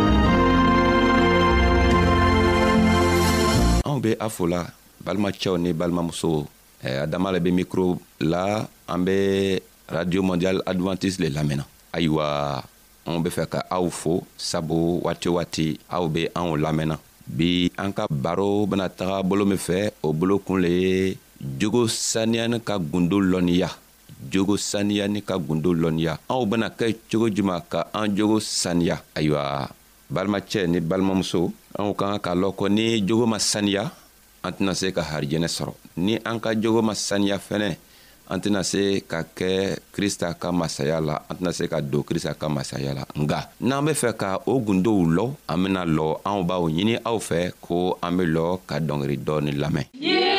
anw 3.91 3.99
be 3.99 4.13
a 4.25 4.29
fola 4.31 4.63
balimacɛw 5.03 5.59
ni 5.59 5.75
balimamusow 5.75 6.47
eh, 6.87 7.03
adama 7.03 7.31
le 7.35 7.39
be 7.43 7.51
mikro 7.51 7.99
la 8.23 8.63
an 8.87 8.99
be 9.03 9.17
radio 9.91 10.21
mondial 10.23 10.63
advantise 10.71 11.19
le 11.19 11.27
lamɛnna 11.35 11.65
ayiwa 11.95 12.25
anw 13.05 13.19
be 13.23 13.27
fɛ 13.35 13.43
ka 13.51 13.59
aw 13.77 13.83
fo 13.99 14.23
sabu 14.39 15.03
waati 15.03 15.27
o 15.29 15.33
waati 15.35 15.67
aw 15.95 16.03
be 16.07 16.23
anw 16.39 16.55
lamɛnna 16.63 16.95
bi 17.37 17.51
an 17.83 17.91
ka 17.93 18.07
baro 18.09 18.63
bena 18.69 18.87
taga 18.89 19.19
bolo 19.27 19.43
min 19.45 19.59
fɛ 19.67 19.91
o 20.07 20.15
bolo 20.15 20.39
kun 20.39 20.61
le 20.63 20.71
ye 20.85 21.17
jogo 21.59 21.83
saniyani 21.87 22.59
ka 22.67 22.75
gundo 22.91 23.17
lɔnniya 23.31 23.69
jogo 24.31 24.55
saniyani 24.71 25.19
ka 25.29 25.35
gundo 25.47 25.71
lɔnniya 25.83 26.13
anw 26.31 26.43
bena 26.49 26.67
kɛ 26.79 26.87
cogo 27.11 27.27
juman 27.35 27.59
ka 27.71 27.83
an 27.97 28.07
jogo 28.17 28.39
saniya 28.39 28.95
ayiwa 29.17 29.43
balimacɛ 30.11 30.67
ni 30.67 30.79
balimamuso 30.83 31.51
anw 31.79 31.95
ka 31.95 32.19
ka 32.19 32.19
k'a 32.27 32.33
lɔn 32.35 32.51
ko 32.55 32.67
ni 32.67 32.99
jogo 33.07 33.23
ma 33.25 33.39
saniya 33.39 33.87
an 34.43 34.51
tɛna 34.51 34.73
se 34.75 34.91
ka 34.91 35.01
harijɛnɛ 35.01 35.47
sɔrɔ 35.47 35.73
ni 36.03 36.19
an 36.27 36.37
ka 36.43 36.51
jogo 36.53 36.81
ma 36.83 36.91
saniya 36.93 37.39
fɛnɛ 37.39 37.69
an 38.31 38.39
tɛna 38.43 38.61
se 38.63 39.01
ka 39.07 39.23
kɛ 39.23 39.79
krista 39.95 40.33
ka 40.35 40.51
masaya 40.51 40.99
la 40.99 41.15
an 41.31 41.35
tɛna 41.39 41.51
se 41.55 41.63
ka 41.71 41.79
don 41.81 42.03
krista 42.03 42.35
ka 42.35 42.49
masaya 42.51 42.91
la 42.93 43.03
nga 43.23 43.39
n'an 43.63 43.85
be 43.87 43.91
fɛ 43.95 44.09
ka 44.21 44.29
o 44.45 44.59
gundow 44.59 44.99
lɔ 45.15 45.25
an 45.47 45.57
bena 45.63 45.81
lɔ 45.87 46.07
anw 46.27 46.43
b'aw 46.43 46.65
ɲini 46.75 46.95
aw 47.07 47.17
fɛ 47.17 47.39
ko 47.63 47.97
an 48.03 48.11
be 48.19 48.23
lɔ 48.35 48.59
ka 48.67 48.75
dɔngeri 48.83 49.17
dɔɔni 49.23 49.51
lamɛn 49.55 49.87
yeah! 49.95 50.30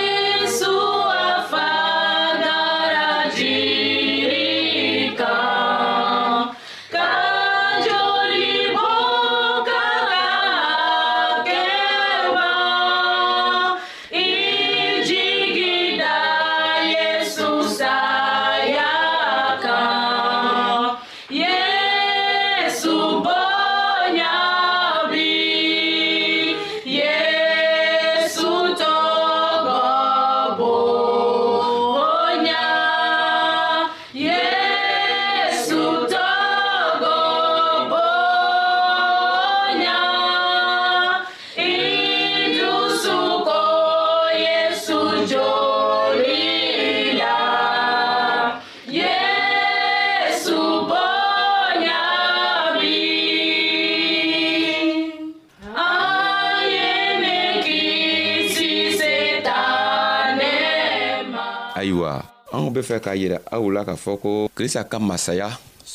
be 62.82 62.88
fɛ 62.90 62.96
k'a 63.04 63.14
yira 63.20 63.38
aw 63.54 63.64
la 63.74 63.84
k'a 63.88 63.94
fɔ 64.04 64.12
ko 64.22 64.30
krista 64.56 64.82
ka 64.90 64.98
masaya 64.98 65.48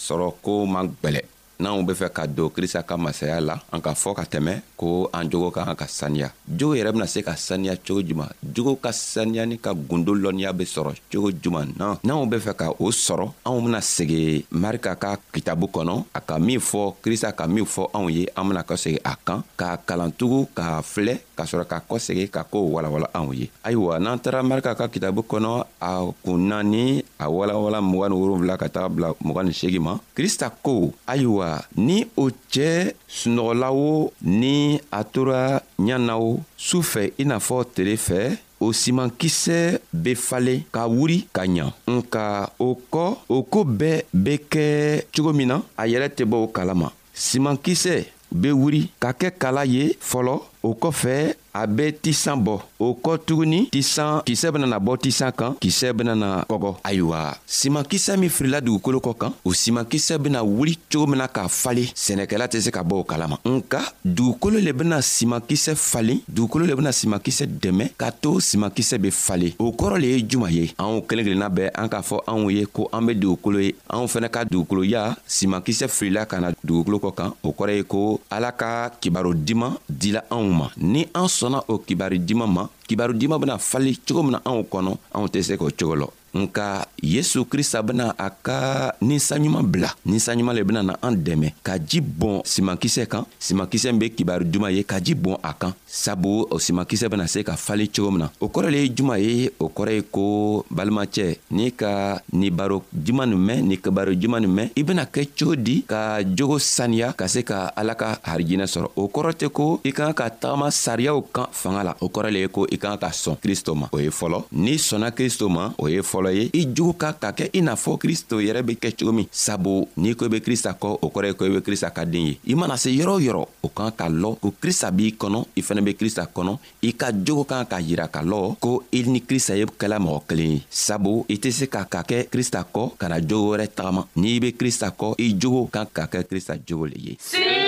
sɔrɔ 0.06 0.27
ko 0.44 0.53
man 0.74 0.88
gwɛlɛ 1.03 1.22
n'anw 1.60 1.84
be 1.84 1.94
fɛ 1.98 2.10
ka 2.14 2.26
don 2.28 2.50
krista 2.54 2.84
ka 2.86 2.98
masaya 2.98 3.40
la 3.42 3.56
an 3.74 3.82
ka 3.82 3.94
fɔ 3.94 4.14
ka 4.16 4.24
tɛmɛ 4.30 4.54
ko 4.78 5.10
an 5.14 5.30
jogo 5.30 5.50
ka 5.52 5.66
kan 5.66 5.76
ka 5.76 5.88
saniya 5.90 6.30
jogo 6.46 6.74
yɛrɛ 6.76 6.91
bena 6.93 7.08
se 7.08 7.24
ka 7.24 7.34
saniya 7.36 7.76
cogo 7.78 8.02
juman 8.06 8.30
jogo 8.43 8.76
ka 8.76 8.89
saniyani 8.91 9.58
ka 9.58 9.74
gundo 9.74 10.13
lɔnniya 10.13 10.54
be 10.54 10.65
sɔrɔ 10.65 10.93
cogo 11.12 11.32
juman 11.41 11.74
na 11.78 11.98
n'anw 12.04 12.30
be 12.30 12.38
fɛ 12.38 12.54
ka 12.56 12.70
o 12.80 12.91
sɔrɔ 12.91 13.32
anw 13.46 13.62
bena 13.65 13.80
segi 13.82 14.46
marika 14.52 14.96
ka 14.96 15.17
kitabu 15.34 15.67
kɔnɔ 15.67 16.06
a 16.13 16.22
ka 16.22 16.38
min 16.39 16.60
fɔ 16.60 16.93
krista 17.02 17.34
ka 17.36 17.48
min 17.48 17.65
fɔ 17.65 17.89
anw 17.93 18.10
ye 18.13 18.28
an 18.36 18.48
bena 18.50 18.62
kɔsegi 18.63 19.00
a 19.04 19.15
kan 19.26 19.41
k'a 19.58 19.78
kalantugu 19.86 20.48
k'a 20.54 20.82
filɛ 20.84 21.17
ka 21.36 21.43
sɔrɔ 21.43 21.65
ka 21.67 21.82
kɔsegi 21.89 22.30
ka 22.30 22.43
koo 22.43 22.70
walawala 22.78 23.10
anw 23.13 23.34
ye 23.34 23.50
ayiwa 23.63 24.00
n'an 24.00 24.20
tara 24.20 24.43
marika 24.43 24.76
ka 24.78 24.88
kitabu 24.88 25.26
kɔnɔ 25.26 25.65
a 25.82 26.06
kun 26.24 26.48
naani 26.50 27.02
a 27.19 27.30
walawala 27.30 27.82
mugan 27.82 28.12
ni 28.13 28.17
wolonfila 28.17 28.58
ka 28.58 28.69
taga 28.69 28.89
bila 28.89 29.10
mugan 29.21 29.45
ni 29.49 29.53
seegin 29.53 29.82
ma 29.82 29.97
krista 30.15 30.49
ko 30.49 30.93
ayiwa 31.10 31.65
ni 31.77 32.06
o 32.17 32.30
cɛɛ 32.51 32.93
sunɔgɔla 33.10 33.69
wo 33.73 34.12
ni 34.21 34.77
a 34.91 35.03
tora 35.03 35.62
ɲa 35.80 35.97
na 35.97 36.13
o 36.17 36.39
su 36.58 36.82
fɛ 36.82 37.12
i 37.17 37.23
n'a 37.25 37.38
fɔ 37.41 37.58
tere 37.73 37.95
fɛ 37.97 38.38
o 38.62 38.69
simankisɛ 38.73 39.80
be 39.93 40.13
falen 40.15 40.62
ka 40.71 40.86
wuri 40.88 41.25
ka 41.34 41.41
ɲa 41.45 41.73
nka 41.89 42.49
o 42.62 42.67
kɔ 42.91 43.06
o 43.30 43.41
koo 43.49 43.63
bɛɛ 43.65 44.01
be 44.13 44.38
kɛ 44.45 44.65
cogo 45.13 45.34
min 45.34 45.47
na 45.49 45.62
a 45.77 45.86
yɛrɛ 45.89 46.10
tɛ 46.15 46.23
bɔ 46.25 46.36
o 46.43 46.47
kala 46.53 46.75
ma 46.77 46.89
simankisɛ 47.15 48.06
be 48.41 48.51
wuri 48.53 48.91
ka 49.01 49.12
kɛ 49.17 49.32
kala 49.38 49.65
ye 49.65 49.93
fɔlɔ 49.99 50.34
o 50.62 50.69
kɔfɛ 50.77 51.34
a 51.58 51.65
be 51.65 51.91
tisan 51.91 52.38
bɔ 52.46 52.60
o 52.80 52.93
kɔ 53.04 53.13
tuguni 53.26 53.60
tisan 53.74 54.22
kisɛ 54.28 54.52
benana 54.54 54.78
bɔ 54.80 54.98
tisan 55.04 55.32
kan 55.32 55.56
kisɛ 55.60 55.91
benana 55.98 56.46
kɔgɔ 56.50 56.70
ayiwa 56.84 57.34
simankisɛ 57.48 58.17
min 58.20 58.30
firila 58.30 58.62
dugukolo 58.62 59.00
kɔ 59.02 59.13
kan 59.17 59.32
o 59.43 59.52
simankisɛ 59.54 60.17
bena 60.20 60.43
wuli 60.43 60.78
cogo 60.91 61.08
min 61.08 61.17
na 61.17 61.28
k'a 61.28 61.48
falen 61.50 61.89
sɛnɛkɛla 61.96 62.48
tɛ 62.48 62.62
se 62.62 62.70
ka 62.72 62.84
bɔ 62.84 63.00
o 63.02 63.04
kalama 63.04 63.39
nka 63.46 63.82
dugukolo 64.06 64.60
le 64.62 64.72
bena 64.74 65.02
simankisɛ 65.02 65.74
falen 65.76 66.22
dugukolo 66.30 66.65
le 66.67 66.76
bena 66.76 66.91
simankisɛ 66.91 67.48
dɛmɛ 67.60 67.89
k'a 67.98 68.12
to 68.22 68.39
simankisɛ 68.39 69.00
be 69.02 69.10
falen 69.10 69.52
o 69.58 69.72
kɔrɔ 69.72 69.98
le 70.00 70.08
ye 70.13 70.22
juman 70.30 70.52
ye 70.54 70.67
anw 70.78 71.02
kelen 71.10 71.26
kelenna 71.26 71.50
bɛɛ 71.50 71.72
an 71.76 71.89
k'a 71.89 72.02
fɔ 72.04 72.22
anw 72.28 72.50
ye 72.54 72.65
ko 72.65 72.88
an 72.93 73.02
be 73.08 73.15
dugukolo 73.15 73.60
ye 73.63 73.74
anw 73.89 74.06
fɛnɛ 74.06 74.30
ka 74.30 74.43
dugukoloya 74.46 75.15
simankisɛ 75.28 75.88
firila 75.89 76.26
ka 76.28 76.39
na 76.39 76.52
dugukolo 76.63 77.00
kɔ 77.00 77.15
kan 77.15 77.32
o 77.41 77.50
kɔrɔ 77.52 77.78
ye 77.78 77.84
ko 77.84 78.20
ala 78.30 78.52
ka 78.52 78.89
kibaro 79.02 79.34
diman 79.34 79.74
dila 79.89 80.22
anw 80.30 80.52
ma 80.54 80.70
ni 80.78 81.08
an 81.15 81.26
sɔn 81.26 81.46
sɔnna 81.48 81.64
o 81.68 81.78
kibaru 81.80 82.18
diman 82.20 82.48
ma 82.52 82.68
kibaru 82.88 83.14
diman 83.14 83.40
bena 83.40 83.58
fali 83.58 83.96
cogo 84.06 84.22
min 84.24 84.32
na 84.36 84.42
anw 84.50 84.64
kɔnɔ 84.72 84.92
anw 85.16 85.28
tɛ 85.32 85.40
se 85.48 85.56
k'o 85.60 85.70
cogo 85.80 85.96
lɔ 86.02 86.08
nka 86.36 86.86
yesu 87.02 87.46
krista 87.48 87.80
bena 87.84 88.12
a 88.18 88.28
ka 88.30 88.94
ninsanɲuman 89.02 89.63
bila 89.63 89.94
ninsanɲuman 90.06 90.56
le 90.56 90.63
bena 90.63 90.82
na 90.84 90.94
an 91.02 91.16
dɛmɛ 91.16 91.54
ka 91.63 91.78
ji 91.80 92.00
bɔn 92.02 92.42
simankisɛ 92.44 93.08
kan 93.08 93.24
simankisɛ 93.40 93.92
min 93.92 94.00
be 94.00 94.10
kibari 94.12 94.44
duman 94.46 94.72
ye 94.74 94.84
ka 94.84 95.00
ji 95.00 95.16
bɔn 95.16 95.40
a 95.44 95.54
kan 95.54 95.72
sabu 95.88 96.48
o 96.52 96.60
simankisɛ 96.60 97.08
bena 97.10 97.28
se 97.28 97.44
ka 97.44 97.56
fali 97.56 97.88
cogo 97.88 98.12
min 98.12 98.20
na 98.28 98.32
o 98.40 98.48
kɔrɔ 98.50 98.68
le 98.72 98.78
ye 98.84 98.90
juman 98.92 99.20
ye 99.20 99.50
o 99.60 99.70
kɔrɔ 99.72 99.92
ye 99.96 100.02
ko 100.04 100.66
balimacɛ 100.70 101.38
n'i 101.52 101.72
ka 101.72 102.20
ni 102.34 102.50
baro 102.52 102.84
juman 102.92 103.28
nin 103.30 103.38
mɛn 103.40 103.60
ni 103.68 103.76
kibaro 103.80 104.12
juman 104.13 104.42
nin 104.44 104.52
mɛn 104.54 104.68
i 104.76 104.84
bena 104.84 105.06
kɛ 105.06 105.28
cogo 105.36 105.56
di 105.56 105.82
ka 105.88 106.20
jogo 106.24 106.60
saniya 106.60 107.13
ka 107.16 107.28
se 107.28 107.44
ka 107.48 107.72
ala 107.76 107.96
ka 107.96 108.18
harijinɛ 108.24 108.68
sɔrɔ 108.68 108.92
o 108.96 109.08
kɔrɔ 109.08 109.32
tɛ 109.34 109.48
ko 109.50 109.80
i 109.84 109.92
kan 109.92 110.12
ka 110.13 110.30
tagama 110.30 110.70
sariyaw 110.72 111.22
kan 111.34 111.48
fanga 111.52 111.84
la 111.88 111.92
o 112.02 112.08
kɔrɔ 112.12 112.30
le 112.32 112.40
ye 112.46 112.50
ko 112.52 112.68
i 112.72 112.78
kan 112.78 112.98
ka 113.00 113.10
sɔn 113.10 113.40
kristo 113.40 113.74
ma 113.76 113.88
o 113.94 113.98
ye 113.98 114.10
fɔlɔ 114.12 114.44
n'i 114.52 114.76
sɔnna 114.76 115.12
kristo 115.16 115.48
ma 115.50 115.72
o 115.80 115.88
ye 115.88 116.02
fɔlɔ 116.04 116.16
fɔlɔ 116.17 116.32
ye 116.34 116.49
i 116.58 116.65
jogo 116.73 116.93
ka 116.97 117.12
ka 117.13 117.32
kɛ 117.32 117.49
i 117.53 117.62
n'a 117.62 117.75
fɔ 117.75 117.97
kristo 117.97 118.39
yɛrɛ 118.41 118.62
be 118.65 118.73
kɛ 118.75 118.91
cogo 118.97 119.12
min 119.13 119.27
sabu 119.32 119.88
n'i 119.97 120.15
ko 120.15 120.25
i 120.25 120.30
be 120.30 120.39
krista 120.41 120.73
kɔ 120.73 120.97
o 121.01 121.08
kɔrɔ 121.12 121.27
ye 121.27 121.34
ko 121.34 121.45
i 121.45 121.49
be 121.49 121.62
krista 121.62 121.91
ka 121.93 122.06
den 122.06 122.25
ye 122.30 122.38
i 122.47 122.56
mana 122.56 122.75
se 122.77 122.89
yɔrɔ 122.89 123.10
o 123.10 123.19
yɔrɔ 123.19 123.45
o 123.63 123.67
kan 123.69 123.91
ka 123.91 124.10
lɔ 124.10 124.39
ko 124.39 124.51
krista 124.60 124.89
b'i 124.91 125.13
kɔnɔ 125.13 125.45
i 125.56 125.62
fɛnɛ 125.62 125.84
be 125.86 125.93
krista 125.93 126.25
kɔnɔ 126.25 126.58
i 126.82 126.91
ka 126.93 127.12
jogo 127.12 127.43
kan 127.43 127.65
ka 127.65 127.77
yira 127.80 128.08
ka 128.10 128.21
lɔ 128.23 128.58
ko 128.60 128.84
i 128.91 129.03
ni 129.03 129.21
krista 129.21 129.56
ye 129.58 129.65
kɛla 129.65 129.99
mɔgɔ 129.99 130.21
kelen 130.27 130.51
ye 130.56 130.62
sabu 130.69 131.23
i 131.30 131.38
tɛ 131.38 131.51
se 131.51 131.67
ka 131.69 131.86
ka 131.86 132.01
kɛ 132.01 132.27
krista 132.30 132.65
kɔ 132.73 132.97
ka 132.97 133.08
na 133.08 133.19
jogo 133.19 133.56
wɛrɛ 133.56 133.67
tagama 133.75 134.08
n'i 134.15 134.39
be 134.41 134.51
krista 134.53 134.89
kɔ 134.89 135.13
i 135.19 135.36
jogo 135.38 135.67
kan 135.71 135.86
ka 135.93 136.06
kɛ 136.08 136.23
krista 136.23 136.56
jogo 136.65 136.86
le 136.86 136.97
ye 136.97 137.17
See? 137.19 137.66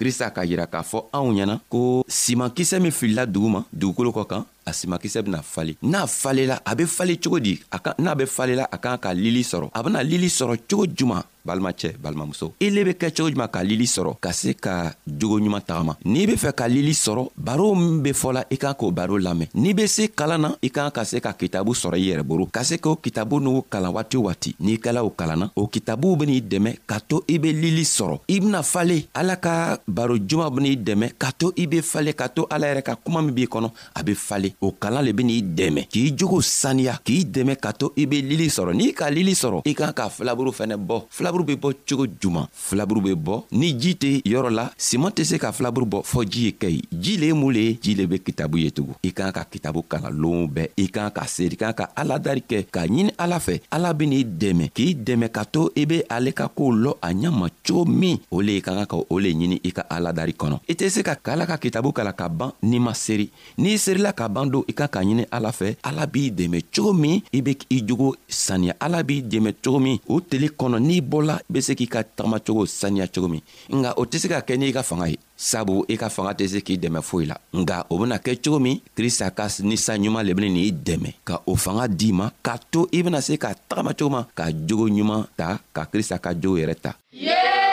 krista 0.00 0.30
k'a 0.34 0.44
yira 0.48 0.66
k'a 0.72 0.80
fɔ 0.90 0.98
anw 1.16 1.30
ɲɛna 1.36 1.54
ko 1.72 1.80
siman 2.20 2.50
kisɛ 2.56 2.76
min 2.84 2.92
filila 2.98 3.22
dugu 3.34 3.48
ma 3.54 3.60
dugukolo 3.80 4.10
kɔ 4.16 4.22
kan 4.30 4.42
a 4.70 4.72
simakisɛ 4.78 5.22
bena 5.24 5.40
falen 5.52 5.76
n'a 5.82 6.06
falela 6.06 6.56
a 6.70 6.72
be 6.78 6.84
fale 6.96 7.14
cogo 7.22 7.38
di 7.46 7.54
n'a 7.98 8.14
be 8.18 8.24
falela 8.36 8.64
a 8.74 8.76
kan 8.84 8.98
ka 9.02 9.10
lili 9.24 9.42
sɔrɔ 9.50 9.66
a 9.76 9.82
bena 9.84 10.00
lili 10.10 10.28
sɔrɔ 10.38 10.54
cogo 10.70 10.84
juman 10.96 11.22
balimacɛ 11.46 11.88
balimamuso 12.02 12.46
ele 12.64 12.80
be 12.86 12.92
kɛ 13.00 13.08
cogo 13.16 13.28
juman 13.32 13.48
ka 13.54 13.60
lili 13.70 13.86
sɔrɔ 13.94 14.12
ka 14.24 14.30
se 14.40 14.50
ka 14.64 14.74
jogoɲuman 15.18 15.62
tagama 15.68 15.94
n'i 16.12 16.26
be 16.28 16.34
fɛ 16.42 16.50
ka 16.58 16.66
lili 16.76 16.92
sɔrɔ 17.04 17.22
baro 17.46 17.66
min 17.82 17.96
be 18.04 18.10
fɔla 18.20 18.42
i 18.54 18.56
kan 18.62 18.72
k'o 18.78 18.90
baro 18.98 19.14
lamɛn 19.26 19.48
n'i 19.62 19.74
be 19.78 19.84
se 19.96 20.02
kalan 20.18 20.40
na 20.44 20.48
i 20.66 20.68
kan 20.76 20.90
ka 20.96 21.04
se 21.10 21.16
ka 21.24 21.32
kitabu 21.40 21.72
sɔrɔ 21.82 21.96
i 22.02 22.06
yɛrɛ 22.12 22.22
boro 22.28 22.44
ka 22.56 22.62
se 22.68 22.76
k'o 22.84 22.96
kitabu 23.04 23.36
n'u 23.40 23.62
kalan 23.72 23.92
waati 23.96 24.16
o 24.16 24.22
waati 24.28 24.54
n'i 24.60 24.78
kɛla 24.84 25.00
o 25.08 25.10
kalanna 25.10 25.46
o 25.56 25.66
kitabuw 25.74 26.16
ben'i 26.20 26.40
dɛmɛ 26.52 26.70
ka 26.86 26.98
to 27.08 27.24
i 27.28 27.38
be 27.38 27.50
lili 27.62 27.82
sɔrɔ 27.96 28.16
i 28.28 28.38
bena 28.40 28.62
fale 28.62 28.96
ala 29.14 29.36
ka 29.36 29.78
baro 29.88 30.14
juman 30.28 30.50
ben'i 30.54 30.76
dɛmɛ 30.76 31.06
ka 31.18 31.30
to 31.38 31.52
i 31.58 31.66
be 31.66 31.80
fale 31.82 32.12
ka 32.20 32.28
to 32.28 32.46
ala 32.50 32.66
yɛrɛ 32.70 32.82
ka 32.82 32.94
kuma 33.04 33.20
min 33.22 33.32
b'i 33.34 33.48
kɔnɔ 33.54 33.68
a 33.98 34.00
be 34.04 34.14
fale 34.14 34.48
o 34.62 34.72
kalan 34.76 35.04
le 35.04 35.12
ben'i 35.16 35.40
dɛmɛ 35.42 35.86
k'i 35.88 36.12
jogo 36.12 36.40
saniya 36.44 37.00
k'i 37.00 37.24
dɛmɛ 37.24 37.56
ka 37.56 37.72
to 37.72 37.92
i 37.96 38.04
be 38.06 38.20
lili 38.20 38.48
sɔrɔ 38.52 38.74
n'i 38.76 38.92
ka 38.92 39.08
lili 39.08 39.32
sɔrɔ 39.32 39.62
i 39.64 39.72
kan 39.74 39.92
ka 39.96 40.08
filaburu 40.12 40.52
fɛnɛ 40.52 40.76
bɔ 40.76 40.96
filaburu 41.08 41.44
be 41.44 41.54
bɔ 41.56 41.72
cogo 41.88 42.04
juman 42.20 42.46
filaburu 42.52 43.00
be 43.00 43.12
bɔ 43.16 43.42
ni 43.52 43.72
ji 43.80 43.94
tɛ 43.96 44.20
yɔrɔ 44.28 44.50
la 44.52 44.68
siman 44.76 45.12
tɛ 45.16 45.24
se 45.24 45.38
ka 45.40 45.50
filaburu 45.52 45.86
bɔ 45.86 45.98
fɔɔ 46.04 46.24
ji 46.28 46.44
ye 46.46 46.52
kɛ 46.60 46.68
ye 46.68 46.80
ji 46.92 47.16
le 47.16 47.26
ye 47.28 47.32
mun 47.32 47.52
le 47.52 47.60
ye 47.60 47.78
ji 47.80 47.94
le 47.94 48.06
be 48.06 48.18
kitabu 48.20 48.58
ye 48.60 48.70
tugun 48.70 48.94
i 49.02 49.10
kan 49.12 49.32
ka 49.32 49.44
kitabu 49.48 49.80
kalan 49.88 50.12
loonw 50.20 50.46
bɛɛ 50.50 50.68
i 50.76 50.86
kan 50.92 51.08
ka 51.10 51.24
seri 51.26 51.56
kan 51.56 51.72
ka 51.72 51.86
aladari 51.96 52.44
kɛ 52.46 52.66
k'a 52.70 52.84
ɲini 52.86 53.14
ala 53.18 53.38
fɛ 53.40 53.60
ala 53.70 53.94
ben'i 53.94 54.22
dɛmɛ 54.24 54.68
k'i 54.76 54.92
dɛmɛ 54.94 55.30
ka 55.32 55.44
to 55.48 55.72
i 55.74 55.86
be 55.86 56.02
ale 56.10 56.32
ka 56.36 56.48
koow 56.52 56.72
lɔ 56.72 56.96
a 57.00 57.08
ɲama 57.14 57.48
cogo 57.64 57.88
min 57.88 58.20
o 58.30 58.40
le 58.42 58.58
i 58.58 58.60
ka 58.60 58.74
kan 58.76 58.84
ka 58.86 58.96
o 59.08 59.18
le 59.18 59.32
ɲini 59.32 59.56
i 59.64 59.72
ka 59.72 59.86
aladari 59.88 60.36
kɔnɔ 60.36 60.60
i 60.68 60.74
tɛ 60.76 60.90
se 60.90 61.00
ka 61.02 61.14
k'ala 61.16 61.46
ka 61.46 61.56
kitabu 61.56 61.94
kalan 61.96 62.12
ka 62.12 62.28
ban 62.28 62.52
n'i 62.62 62.78
ma 62.78 62.92
seri 62.92 63.30
n'i 63.56 63.78
serila 63.78 64.12
ka 64.12 64.28
ban 64.28 64.39
laban 64.40 64.50
don 64.50 64.64
i 64.66 64.72
ka 64.72 64.88
k'a 64.88 65.02
ɲini 65.04 65.26
ala 65.30 65.52
fɛ 65.52 65.76
ala 65.84 66.06
b'i 66.06 66.30
dɛmɛ 66.32 66.60
cogo 66.74 66.92
min 66.94 67.20
i 67.32 67.42
be 67.42 67.56
i 67.70 67.82
jogo 67.86 68.16
saniya 68.28 68.74
ala 68.80 69.02
b'i 69.02 69.22
dɛmɛ 69.22 69.54
cogo 69.62 69.78
min 69.78 69.98
o 70.08 70.20
teli 70.20 70.48
kɔnɔ 70.48 70.78
n'i 70.80 71.00
bɔla 71.02 71.36
i 71.38 71.42
be 71.52 71.60
se 71.60 71.74
k'i 71.74 71.86
ka 71.86 72.02
tagamacogo 72.02 72.66
saniya 72.66 73.06
cogo 73.08 73.28
min 73.28 73.40
nga 73.68 73.92
o 73.98 74.04
tɛ 74.06 74.18
se 74.18 74.28
ka 74.28 74.40
kɛ 74.40 74.56
n'i 74.56 74.72
ka 74.72 74.82
fanga 74.82 75.08
ye 75.08 75.18
sabu 75.36 75.84
i 75.88 75.96
ka 75.96 76.08
fanga 76.08 76.32
tɛ 76.32 76.48
se 76.48 76.60
k'i 76.60 76.76
dɛmɛ 76.80 77.02
foyi 77.02 77.26
la 77.26 77.36
nga 77.52 77.86
o 77.90 77.98
bena 77.98 78.16
kɛ 78.16 78.36
cogo 78.42 78.58
min 78.58 78.80
krista 78.96 79.30
ka 79.30 79.46
ninsan 79.62 80.00
ɲuman 80.02 80.24
le 80.24 80.34
beni 80.34 80.48
n'i 80.50 80.72
dɛmɛ 80.72 81.14
ka 81.24 81.42
o 81.46 81.54
fanga 81.56 81.86
d'i 81.88 82.12
ma 82.12 82.30
k'a 82.42 82.56
to 82.70 82.88
i 82.92 83.02
bena 83.02 83.20
se 83.20 83.36
ka 83.36 83.52
tagama 83.68 83.92
cogo 83.94 84.10
ma 84.10 84.26
ka 84.34 84.50
jogo 84.52 84.86
ɲuman 84.88 85.26
ta 85.36 85.60
ka 85.74 85.84
krista 85.86 86.18
ka 86.18 86.32
jogo 86.34 86.56
yɛrɛ 86.58 86.74
ta 86.80 86.96
yesuba 87.12 87.68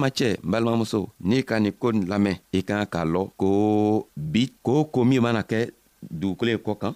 balimacɛ 0.00 0.40
n 0.42 0.48
balimamuso 0.50 1.10
n'i 1.28 1.44
ka 1.44 1.60
nin 1.60 1.72
e 1.72 1.76
ko 1.76 1.92
nin 1.92 2.06
lamɛn 2.08 2.36
i 2.56 2.62
kan 2.64 2.84
k'a 2.88 3.04
lɔn 3.04 3.28
ko 3.36 4.08
bi 4.16 4.48
ko 4.62 4.84
ko 4.92 5.04
min 5.04 5.20
mana 5.20 5.42
kɛ 5.42 5.68
dugukolo 6.02 6.50
ye 6.50 6.56
kɔ 6.56 6.74
kan 6.80 6.94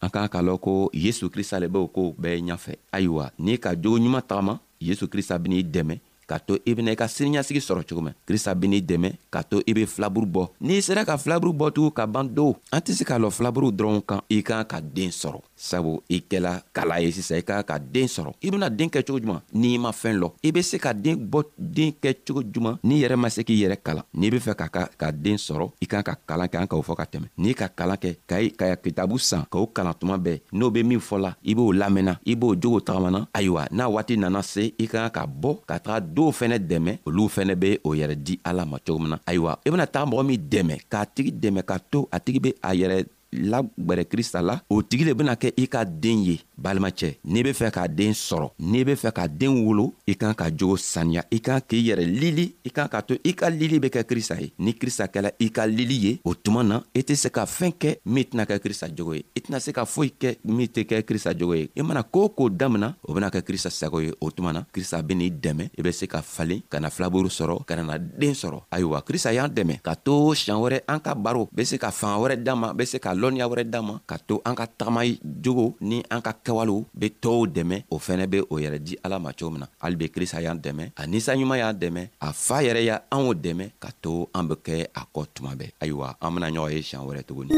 an 0.00 0.08
kan 0.10 0.28
k'a 0.28 0.40
lɔn 0.42 0.58
ko 0.58 0.88
yesu 0.92 1.28
krista 1.28 1.60
le 1.60 1.68
b'o 1.68 1.88
kow 1.88 2.14
bɛɛ 2.18 2.40
ɲafɛ 2.40 2.72
ayiwa 2.92 3.30
n'i 3.38 3.58
ka 3.58 3.74
jogo 3.76 3.98
ɲuman 3.98 4.22
tagama 4.22 4.58
yesu 4.80 5.06
krista 5.08 5.38
ben'i 5.38 5.62
dɛmɛ 5.62 6.00
k'a 6.26 6.38
to 6.40 6.54
i 6.54 6.70
e 6.70 6.74
bena 6.74 6.90
i 6.90 6.92
e 6.92 6.96
ka 6.96 7.06
siniɲasigi 7.06 7.60
sɔrɔ 7.60 7.84
cogo 7.88 8.00
min 8.02 8.14
krista 8.26 8.54
ben'i 8.54 8.80
dɛmɛ 8.80 9.12
k'a 9.30 9.42
to 9.44 9.60
i 9.66 9.72
be 9.72 9.84
filaburu 9.86 10.26
bɔ 10.26 10.48
n'i 10.60 10.80
sera 10.82 11.04
ka 11.04 11.16
filaburu 11.18 11.52
bɔtugu 11.52 11.92
ka 11.92 12.06
ban 12.06 12.24
dow 12.26 12.56
an 12.72 12.80
tɛ 12.80 12.92
se 12.94 13.04
k'a 13.04 13.18
lɔn 13.20 13.30
filaburuw 13.30 13.72
dɔrɔn 13.72 14.00
kan 14.06 14.20
i 14.30 14.40
kan 14.42 14.64
ka 14.64 14.80
den 14.80 15.10
sɔrɔ 15.12 15.42
sabu 15.56 16.02
i 16.08 16.20
kɛla 16.20 16.62
kala 16.72 16.98
ye 17.00 17.10
sisan 17.10 17.38
i 17.38 17.42
ka 17.42 17.62
ka 17.64 17.78
den 17.78 18.04
sɔrɔ 18.08 18.32
i 18.42 18.50
bena 18.50 18.68
den 18.68 18.88
kɛ 18.90 19.02
cogo 19.06 19.18
juman 19.18 19.40
n'i 19.54 19.78
ma 19.78 19.90
fɛn 19.90 20.18
lɔ 20.20 20.30
i 20.44 20.52
be 20.52 20.62
se 20.62 20.78
ka 20.78 20.92
den 20.92 21.16
bɔ 21.16 21.42
den 21.58 21.92
kɛ 22.02 22.14
cogo 22.26 22.42
juman 22.42 22.78
n'i 22.84 23.00
yɛrɛ 23.02 23.16
ma 23.16 23.28
se 23.30 23.42
k'i 23.42 23.56
yɛrɛ 23.64 23.76
kalan 23.82 24.04
n'i 24.14 24.30
be 24.30 24.38
fɛ 24.38 24.54
ka 24.54 24.68
ka, 24.68 24.88
ka 25.00 25.10
den 25.10 25.36
sɔrɔ 25.38 25.72
i 25.80 25.86
kan 25.86 26.02
ka 26.02 26.14
kalan 26.26 26.46
kɛ 26.48 26.60
an 26.60 26.66
k'o 26.66 26.82
fɔ 26.86 26.96
ka 26.96 27.04
tɛmɛ 27.04 27.26
n'i 27.38 27.54
ka 27.54 27.68
kalan 27.68 27.96
kɛ 27.96 28.14
ka 28.28 28.36
ka 28.58 28.76
kitabu 28.84 29.18
san 29.18 29.44
k'o 29.50 29.66
kalan 29.72 29.94
tuma 29.98 30.18
bɛɛ 30.18 30.40
n'o 30.52 30.70
be 30.72 30.82
min 30.82 31.00
fɔla 31.00 31.34
i 31.42 31.54
b'o 31.54 31.72
lamɛnna 31.72 32.18
i 32.26 32.36
b'o 32.36 32.54
jogo 32.54 32.80
tagamana 32.80 33.26
ayiwa 33.32 33.66
n'a 33.70 33.88
waati 33.88 34.16
nana 34.18 34.42
se 34.42 34.74
i 34.78 34.86
ka 34.86 35.08
ka 35.08 35.10
ka 35.10 35.26
bɔ 35.26 35.60
ka 35.66 35.78
taga 35.78 36.06
dɔw 36.06 36.32
fɛnɛ 36.32 36.58
dɛmɛ 36.68 36.98
olu 37.06 37.26
fɛnɛ 37.28 37.54
be 37.58 37.78
o 37.82 37.94
yɛrɛ 37.94 38.14
di 38.22 38.38
ala 38.44 38.66
ma 38.66 38.78
cogo 38.78 38.98
min 38.98 39.10
na 39.10 39.18
ayiwa 39.26 39.56
i 39.64 39.70
bena 39.70 39.86
taga 39.86 40.10
mɔgɔ 40.10 40.26
min 40.26 40.36
dɛmɛ 40.50 40.76
k'a 40.90 41.06
tigi 41.06 41.32
dɛmɛ 41.32 41.62
ka 41.64 41.78
to 41.90 42.08
a 42.12 42.20
tigi 42.20 42.40
be 42.42 42.54
a 42.62 42.72
yɛrɛ 42.74 43.04
lagwɛrɛ 43.36 44.04
krista 44.12 44.40
la 44.42 44.60
o 44.70 44.82
tigi 44.82 45.04
le 45.04 45.14
bena 45.14 45.34
kɛ 45.36 45.52
i 45.56 45.68
ka 45.68 45.84
den 45.84 46.24
ye 46.24 46.40
balimacɛ 46.58 47.16
n'i 47.24 47.42
be 47.42 47.52
fɛ 47.52 47.70
ka 47.70 47.86
den 47.88 48.12
sɔrɔ 48.12 48.50
n'i 48.58 48.84
be 48.84 48.94
fɛ 48.96 49.12
ka 49.12 49.28
den 49.28 49.64
wolo 49.64 49.92
i 50.06 50.14
kan 50.16 50.34
ka 50.34 50.48
jogo 50.50 50.76
saniya 50.76 51.24
i 51.30 51.40
kan 51.40 51.60
k'i 51.60 51.82
yɛrɛ 51.90 52.04
lili 52.06 52.54
i 52.64 52.70
kan 52.70 52.88
ka 52.88 53.02
to 53.02 53.16
i 53.24 53.32
ka 53.32 53.48
lili 53.50 53.78
be 53.78 53.88
kɛ 53.88 54.02
krista 54.04 54.40
ye 54.40 54.52
ni 54.58 54.72
krista 54.74 55.06
kɛla 55.06 55.30
i 55.38 55.50
ka 55.50 55.64
lili 55.66 55.94
ye 56.06 56.20
o 56.24 56.34
tuma 56.34 56.62
na 56.62 56.80
i 56.94 57.00
tɛ 57.02 57.14
se 57.14 57.28
ka 57.30 57.44
fɛɛn 57.46 57.72
kɛ 57.78 57.96
min 58.06 58.24
tɛna 58.24 58.44
kɛ 58.46 58.58
krista 58.58 58.88
jogo 58.88 59.14
ye 59.14 59.24
i 59.36 59.40
tɛna 59.40 59.60
se 59.60 59.72
ka 59.72 59.84
foyi 59.84 60.10
kɛ 60.18 60.36
min 60.44 60.66
tɛ 60.66 60.86
kɛ 60.86 61.02
krista 61.02 61.36
jogo 61.38 61.54
ye 61.54 61.68
i 61.76 61.82
mana 61.82 62.02
koo 62.02 62.28
koo 62.28 62.48
damina 62.50 62.94
o 63.04 63.12
bena 63.12 63.28
kɛ 63.28 63.42
krista 63.42 63.70
sago 63.70 64.00
ye 64.00 64.12
o 64.20 64.30
tuma 64.30 64.52
na 64.52 64.62
krista 64.72 65.02
ben'i 65.02 65.30
dɛmɛ 65.30 65.70
i 65.78 65.82
be 65.82 65.92
se 65.92 66.06
ka 66.06 66.22
falen 66.22 66.62
ka 66.70 66.80
na 66.80 66.88
filaburu 66.90 67.28
sɔrɔ 67.28 67.64
ka 67.64 67.76
nana 67.76 67.98
den 67.98 68.32
sɔrɔ 68.32 68.62
ayiwa 68.70 69.02
krista 69.04 69.32
y'an 69.34 69.48
dɛmɛ 69.50 69.80
ka 69.82 69.94
to 69.94 70.32
siɲan 70.34 70.60
wɛrɛ 70.60 70.80
an 70.88 70.98
ka 71.00 71.14
baro 71.14 71.48
be 71.52 71.64
se 71.64 71.76
ka 71.78 71.90
fanga 71.90 72.16
wɛrɛ 72.16 72.42
dan 72.42 72.58
ma 72.58 72.72
be 72.72 72.86
se 72.86 72.98
ka 72.98 73.12
lɔ 73.14 73.25
lɔnniya 73.26 73.48
wɛrɛ 73.50 73.64
d'an 73.66 73.82
ma 73.86 73.98
ka 74.06 74.16
to 74.22 74.38
an 74.46 74.54
ka 74.54 74.66
tagama 74.70 75.00
jogo 75.42 75.74
ni 75.82 75.98
an 76.10 76.20
ka 76.22 76.30
kɛwalew 76.32 76.84
be 76.94 77.06
tɔɔw 77.22 77.42
dɛmɛ 77.50 77.76
o 77.90 77.98
fɛnɛ 77.98 78.26
be 78.30 78.38
o 78.50 78.54
yɛrɛ 78.62 78.78
di 78.78 78.94
ala 79.02 79.18
ma 79.18 79.32
cogo 79.34 79.50
min 79.50 79.60
na 79.60 79.66
hali 79.82 79.96
be 79.98 80.06
krista 80.14 80.38
y'an 80.40 80.58
dɛmɛ 80.62 80.92
a 80.96 81.02
ninsanɲuman 81.06 81.58
y'an 81.58 81.74
dɛmɛ 81.74 82.02
a 82.20 82.32
faa 82.32 82.62
yɛrɛ 82.62 82.80
y' 82.88 83.00
anw 83.10 83.34
dɛmɛ 83.34 83.64
ka 83.82 83.88
to 84.00 84.28
an 84.34 84.46
be 84.48 84.54
kɛ 84.54 84.86
a 84.94 85.02
kɔ 85.14 85.26
tuma 85.34 85.52
bɛɛ 85.58 85.70
ayiwa 85.82 86.14
an 86.22 86.30
bena 86.34 86.50
ɲɔgɔn 86.50 86.70
ye 86.72 86.82
siɲan 86.82 87.06
wɛrɛ 87.06 87.22
tuguni 87.24 87.50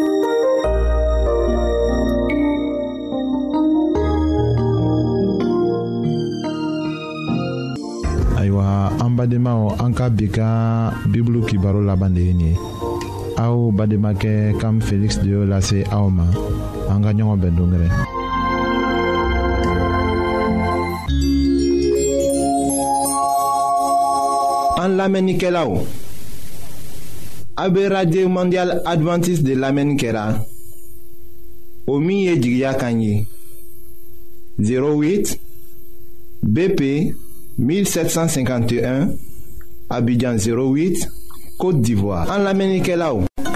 ayiwa 8.39 8.91
an 9.03 9.11
badenmaw 9.19 9.77
an 9.85 9.93
ka 9.93 10.09
bi 10.09 10.29
ka 10.29 10.47
bibulu 11.11 11.45
kibaro 11.47 11.81
laban 11.85 12.15
de 12.15 12.21
ye 12.23 12.33
nin 12.33 12.57
ye 12.57 12.88
Au 13.41 13.71
Bademake 13.71 14.53
Cam 14.61 14.81
Félix 14.81 15.21
de 15.21 15.33
la 15.37 15.45
lase 15.45 15.77
aoma 15.93 16.25
ma 16.89 16.99
gagnant 16.99 17.39
ka 17.39 17.47
en 24.85 24.89
lamenikelao 24.97 25.85
dongɛrɛ 27.57 27.89
radio 27.89 28.29
mondial 28.29 28.83
Adventiste 28.85 29.45
de 29.45 29.53
lamenkera 29.55 30.41
Omi 31.87 32.31
o 32.33 32.41
08 34.59 35.39
bp 36.43 36.83
1751 37.57 39.11
abidjan 39.91 40.37
08 40.37 41.09
côte 41.57 41.81
d'ivoire 41.83 42.29
en 42.31 42.43
l'amenikelao. 42.45 43.23